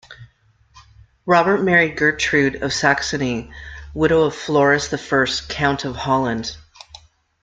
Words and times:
Robert 1.27 1.59
married 1.61 1.95
Gertrude 1.95 2.63
of 2.63 2.73
Saxony, 2.73 3.51
widow 3.93 4.23
of 4.23 4.35
Floris 4.35 4.91
I, 4.91 5.45
Count 5.47 5.85
of 5.85 5.95
Holland. 5.95 6.57